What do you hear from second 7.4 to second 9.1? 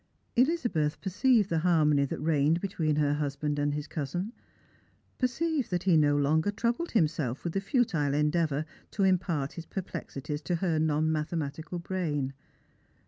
with the futile endeavour to